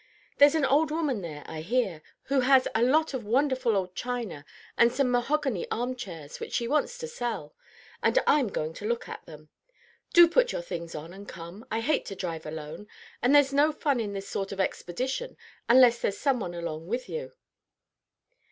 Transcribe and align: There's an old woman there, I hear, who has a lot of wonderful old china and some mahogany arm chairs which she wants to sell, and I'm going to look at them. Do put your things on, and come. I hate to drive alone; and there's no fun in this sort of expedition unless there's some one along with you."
There's 0.39 0.55
an 0.55 0.65
old 0.65 0.89
woman 0.89 1.21
there, 1.21 1.43
I 1.45 1.61
hear, 1.61 2.01
who 2.23 2.39
has 2.39 2.67
a 2.73 2.81
lot 2.81 3.13
of 3.13 3.23
wonderful 3.23 3.75
old 3.75 3.93
china 3.93 4.45
and 4.75 4.91
some 4.91 5.11
mahogany 5.11 5.67
arm 5.69 5.95
chairs 5.95 6.39
which 6.39 6.53
she 6.53 6.67
wants 6.67 6.97
to 6.97 7.07
sell, 7.07 7.53
and 8.01 8.17
I'm 8.25 8.47
going 8.47 8.73
to 8.73 8.87
look 8.87 9.07
at 9.07 9.23
them. 9.27 9.49
Do 10.11 10.27
put 10.27 10.51
your 10.53 10.63
things 10.63 10.95
on, 10.95 11.13
and 11.13 11.27
come. 11.29 11.67
I 11.69 11.81
hate 11.81 12.05
to 12.07 12.15
drive 12.15 12.47
alone; 12.47 12.87
and 13.21 13.35
there's 13.35 13.53
no 13.53 13.71
fun 13.71 13.99
in 13.99 14.13
this 14.13 14.27
sort 14.27 14.51
of 14.51 14.59
expedition 14.59 15.37
unless 15.69 15.99
there's 15.99 16.17
some 16.17 16.39
one 16.39 16.55
along 16.55 16.87
with 16.87 17.07
you." 17.07 17.33